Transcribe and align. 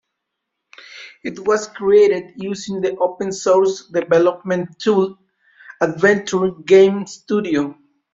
It 1.23 1.45
was 1.45 1.67
created 1.67 2.31
using 2.35 2.81
the 2.81 2.97
open 2.97 3.31
source 3.31 3.85
development 3.89 4.79
tool, 4.79 5.19
Adventure 5.79 6.49
Game 6.65 7.05
Studio. 7.05 7.77